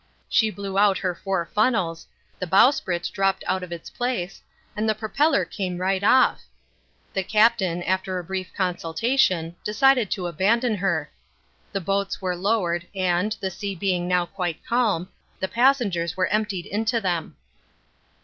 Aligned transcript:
She 0.29 0.49
blew 0.49 0.79
out 0.79 0.97
her 0.97 1.13
four 1.13 1.45
funnels, 1.53 2.07
the 2.39 2.47
bowsprit 2.47 3.11
dropped 3.13 3.43
out 3.45 3.61
of 3.61 3.71
its 3.71 3.87
place, 3.91 4.41
and 4.75 4.89
the 4.89 4.95
propeller 4.95 5.45
came 5.45 5.77
right 5.77 6.03
off. 6.03 6.41
The 7.13 7.21
Captain, 7.21 7.83
after 7.83 8.17
a 8.17 8.23
brief 8.23 8.51
consultation, 8.57 9.55
decided 9.63 10.09
to 10.09 10.25
abandon 10.25 10.73
her. 10.77 11.11
The 11.71 11.81
boats 11.81 12.19
were 12.19 12.35
lowered, 12.35 12.87
and, 12.95 13.37
the 13.41 13.51
sea 13.51 13.75
being 13.75 14.07
now 14.07 14.25
quite 14.25 14.65
calm, 14.65 15.07
the 15.39 15.47
passengers 15.47 16.17
were 16.17 16.25
emptied 16.33 16.65
into 16.65 16.99
them. 16.99 17.35